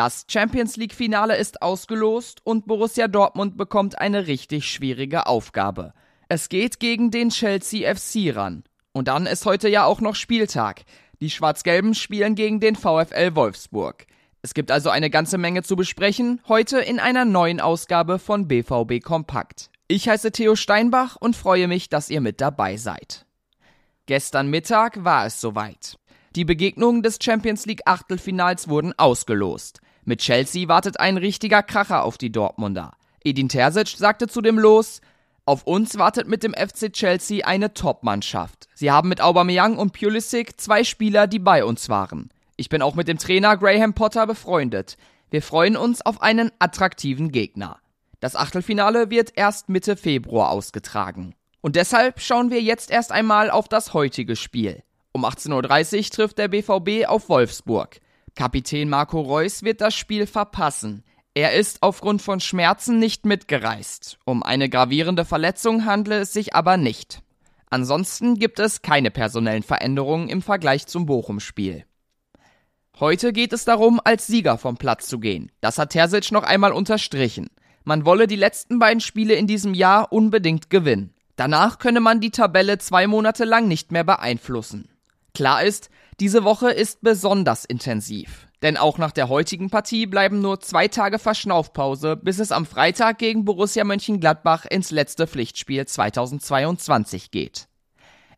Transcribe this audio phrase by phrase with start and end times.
[0.00, 5.92] Das Champions League Finale ist ausgelost und Borussia Dortmund bekommt eine richtig schwierige Aufgabe.
[6.26, 8.64] Es geht gegen den Chelsea FC ran.
[8.92, 10.84] Und dann ist heute ja auch noch Spieltag.
[11.20, 14.06] Die Schwarz-Gelben spielen gegen den VfL Wolfsburg.
[14.40, 19.04] Es gibt also eine ganze Menge zu besprechen, heute in einer neuen Ausgabe von BVB
[19.04, 19.68] Kompakt.
[19.86, 23.26] Ich heiße Theo Steinbach und freue mich, dass ihr mit dabei seid.
[24.06, 25.98] Gestern Mittag war es soweit.
[26.36, 29.82] Die Begegnungen des Champions League Achtelfinals wurden ausgelost.
[30.04, 32.92] Mit Chelsea wartet ein richtiger Kracher auf die Dortmunder.
[33.22, 35.00] Edin Terzic sagte zu dem Los,
[35.44, 38.68] auf uns wartet mit dem FC Chelsea eine Top-Mannschaft.
[38.74, 42.30] Sie haben mit Aubameyang und Pulisic zwei Spieler, die bei uns waren.
[42.56, 44.96] Ich bin auch mit dem Trainer Graham Potter befreundet.
[45.30, 47.78] Wir freuen uns auf einen attraktiven Gegner.
[48.20, 51.34] Das Achtelfinale wird erst Mitte Februar ausgetragen.
[51.62, 54.82] Und deshalb schauen wir jetzt erst einmal auf das heutige Spiel.
[55.12, 58.00] Um 18.30 Uhr trifft der BVB auf Wolfsburg.
[58.34, 61.04] Kapitän Marco Reus wird das Spiel verpassen.
[61.34, 64.18] Er ist aufgrund von Schmerzen nicht mitgereist.
[64.24, 67.22] Um eine gravierende Verletzung handle es sich aber nicht.
[67.70, 71.84] Ansonsten gibt es keine personellen Veränderungen im Vergleich zum Bochum-Spiel.
[72.98, 75.52] Heute geht es darum, als Sieger vom Platz zu gehen.
[75.60, 77.48] Das hat Terzic noch einmal unterstrichen.
[77.84, 81.14] Man wolle die letzten beiden Spiele in diesem Jahr unbedingt gewinnen.
[81.36, 84.90] Danach könne man die Tabelle zwei Monate lang nicht mehr beeinflussen.
[85.34, 88.46] Klar ist, diese Woche ist besonders intensiv.
[88.62, 93.18] Denn auch nach der heutigen Partie bleiben nur zwei Tage Verschnaufpause, bis es am Freitag
[93.18, 97.68] gegen Borussia Mönchengladbach ins letzte Pflichtspiel 2022 geht.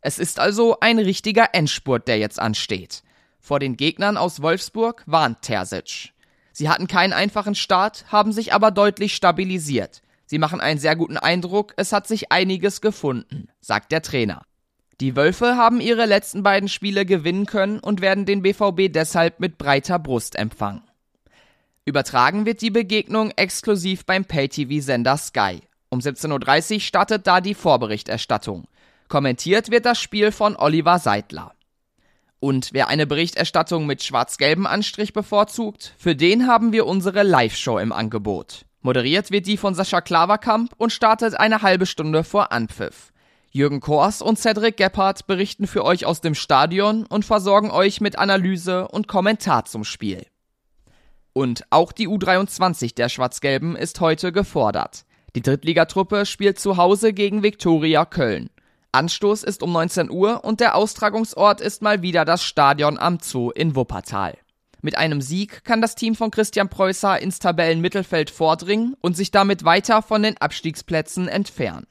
[0.00, 3.02] Es ist also ein richtiger Endspurt, der jetzt ansteht.
[3.38, 6.12] Vor den Gegnern aus Wolfsburg warnt Terzic.
[6.52, 10.02] Sie hatten keinen einfachen Start, haben sich aber deutlich stabilisiert.
[10.26, 14.42] Sie machen einen sehr guten Eindruck, es hat sich einiges gefunden, sagt der Trainer.
[15.00, 19.56] Die Wölfe haben ihre letzten beiden Spiele gewinnen können und werden den BVB deshalb mit
[19.56, 20.82] breiter Brust empfangen.
[21.84, 25.60] Übertragen wird die Begegnung exklusiv beim Pay-TV-Sender Sky.
[25.88, 28.66] Um 17.30 Uhr startet da die Vorberichterstattung.
[29.08, 31.54] Kommentiert wird das Spiel von Oliver Seidler.
[32.40, 37.92] Und wer eine Berichterstattung mit schwarz-gelbem Anstrich bevorzugt, für den haben wir unsere Live-Show im
[37.92, 38.64] Angebot.
[38.82, 43.12] Moderiert wird die von Sascha Klaverkamp und startet eine halbe Stunde vor Anpfiff.
[43.50, 48.18] Jürgen Kors und Cedric Gebhardt berichten für euch aus dem Stadion und versorgen euch mit
[48.18, 50.26] Analyse und Kommentar zum Spiel.
[51.32, 55.04] Und auch die U23 der Schwarz-Gelben ist heute gefordert.
[55.34, 58.50] Die Drittligatruppe spielt zu Hause gegen Viktoria Köln.
[58.92, 63.50] Anstoß ist um 19 Uhr und der Austragungsort ist mal wieder das Stadion am Zoo
[63.50, 64.36] in Wuppertal.
[64.82, 69.64] Mit einem Sieg kann das Team von Christian Preußer ins Tabellenmittelfeld vordringen und sich damit
[69.64, 71.86] weiter von den Abstiegsplätzen entfernen.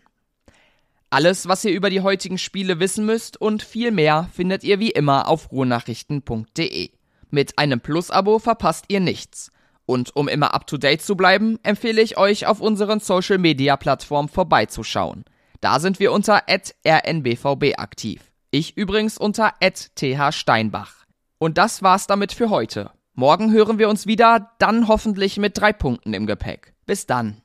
[1.09, 4.91] Alles, was ihr über die heutigen Spiele wissen müsst und viel mehr findet ihr wie
[4.91, 6.89] immer auf ruhrnachrichten.de.
[7.29, 9.51] Mit einem Plus-Abo verpasst ihr nichts.
[9.85, 13.77] Und um immer up to date zu bleiben, empfehle ich euch auf unseren Social Media
[13.77, 15.23] Plattformen vorbeizuschauen.
[15.61, 18.21] Da sind wir unter rnbvb aktiv.
[18.51, 19.53] Ich übrigens unter
[19.95, 21.05] thsteinbach.
[21.37, 22.91] Und das war's damit für heute.
[23.13, 26.73] Morgen hören wir uns wieder, dann hoffentlich mit drei Punkten im Gepäck.
[26.85, 27.35] Bis dann.